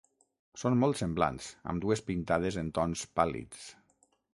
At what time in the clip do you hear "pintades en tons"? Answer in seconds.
2.11-3.09